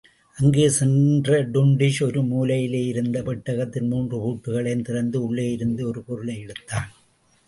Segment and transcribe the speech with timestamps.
[0.37, 6.89] அங்கே சென்ற டுன்டுஷ், ஒரு மூலையிலேயிருந்த பெட்டகத்தின் மூன்று பூட்டுக்களையும் திறந்து உள்ளேயிருந்து ஒரு பொருளையெடுத்தான்.